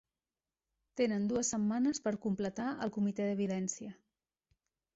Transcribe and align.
Tenen 1.01 1.27
dues 1.31 1.51
setmanes 1.53 2.01
per 2.07 2.15
completar 2.25 2.67
el 2.87 2.95
Comitè 2.99 3.29
d'Evidència. 3.31 3.95